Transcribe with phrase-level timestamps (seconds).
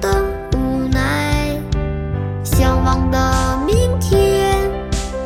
[0.00, 0.24] 的
[0.54, 1.56] 无奈。
[2.44, 4.56] 向往的明天，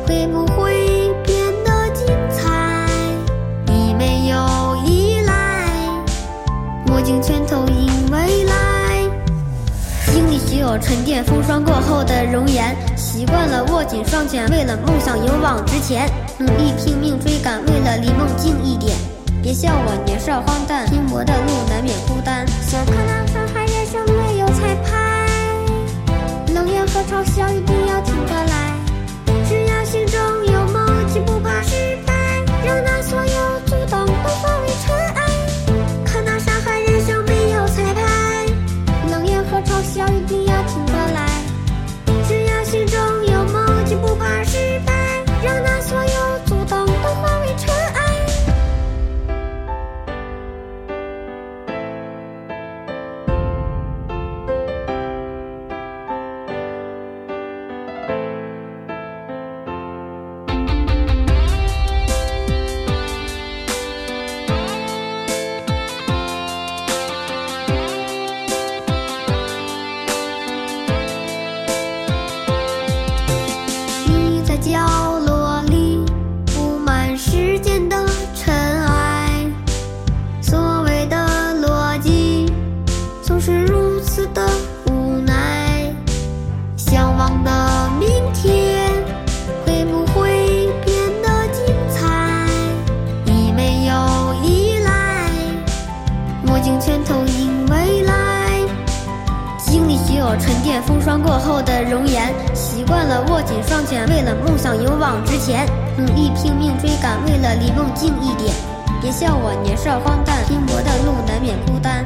[0.05, 2.87] 会不会变得精彩？
[3.65, 5.67] 你没有依赖，
[6.91, 8.53] 握紧拳头迎未来。
[10.11, 18.95] 经历需要沉淀风霜过后的容颜，习惯了握紧双拳，为了梦想勇往直前，努力拼命追赶，为了离梦近一点。
[19.41, 22.45] 别笑我年少荒诞，拼搏的路难免孤单。
[22.61, 25.02] 小课堂上海人生没有害怕
[84.33, 84.47] 的
[84.87, 85.93] 无奈。
[86.75, 88.91] 向往的明天，
[89.65, 92.47] 会不会变得精彩？
[93.25, 95.29] 你没有依赖，
[96.47, 98.13] 握紧拳头迎未来。
[99.57, 108.53] 经历需要沉淀风霜过后的容颜，习惯了握紧双拳，为了梦想勇往直前，努力拼命追赶，为了离梦近一点。
[109.01, 112.05] 别笑我年少荒诞，拼搏的路难免孤单。